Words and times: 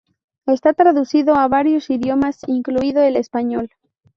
Está 0.47 0.73
traducido 0.73 1.35
a 1.35 1.47
varios 1.47 1.91
idiomas 1.91 2.39
incluido 2.47 3.03
el 3.03 3.15
español. 3.15 3.69